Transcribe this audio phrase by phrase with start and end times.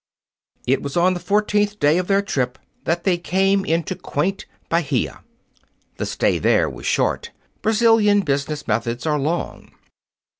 [0.65, 5.21] It was on the fourteenth day of their trip that they came into quaint Bahia.
[5.97, 7.29] The stay there was short.
[7.61, 9.73] Brazilian business methods are long.